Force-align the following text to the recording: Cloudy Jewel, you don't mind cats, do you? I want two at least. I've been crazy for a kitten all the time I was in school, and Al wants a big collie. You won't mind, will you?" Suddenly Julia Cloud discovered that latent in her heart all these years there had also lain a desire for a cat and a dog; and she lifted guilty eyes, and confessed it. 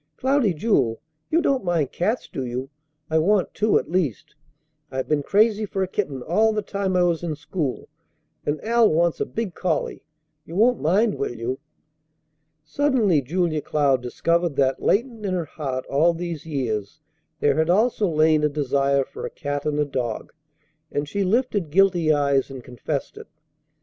Cloudy 0.17 0.51
Jewel, 0.55 0.99
you 1.29 1.43
don't 1.43 1.63
mind 1.63 1.91
cats, 1.91 2.27
do 2.27 2.43
you? 2.43 2.71
I 3.11 3.19
want 3.19 3.53
two 3.53 3.77
at 3.77 3.87
least. 3.91 4.33
I've 4.89 5.07
been 5.07 5.21
crazy 5.21 5.63
for 5.63 5.83
a 5.83 5.87
kitten 5.87 6.23
all 6.23 6.53
the 6.53 6.63
time 6.63 6.95
I 6.95 7.03
was 7.03 7.21
in 7.21 7.35
school, 7.35 7.87
and 8.43 8.59
Al 8.63 8.89
wants 8.91 9.19
a 9.21 9.27
big 9.27 9.53
collie. 9.53 10.01
You 10.43 10.55
won't 10.55 10.81
mind, 10.81 11.19
will 11.19 11.35
you?" 11.35 11.59
Suddenly 12.63 13.21
Julia 13.21 13.61
Cloud 13.61 14.01
discovered 14.01 14.55
that 14.55 14.81
latent 14.81 15.23
in 15.23 15.35
her 15.35 15.45
heart 15.45 15.85
all 15.85 16.15
these 16.15 16.47
years 16.47 16.99
there 17.39 17.57
had 17.57 17.69
also 17.69 18.09
lain 18.09 18.43
a 18.43 18.49
desire 18.49 19.03
for 19.05 19.27
a 19.27 19.29
cat 19.29 19.67
and 19.67 19.77
a 19.79 19.85
dog; 19.85 20.33
and 20.91 21.07
she 21.07 21.23
lifted 21.23 21.69
guilty 21.69 22.11
eyes, 22.11 22.49
and 22.49 22.63
confessed 22.63 23.19
it. 23.19 23.27